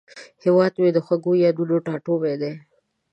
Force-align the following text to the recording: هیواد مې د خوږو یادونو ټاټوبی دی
هیواد 0.43 0.73
مې 0.81 0.89
د 0.95 0.99
خوږو 1.05 1.31
یادونو 1.45 1.75
ټاټوبی 1.85 2.35
دی 2.41 2.53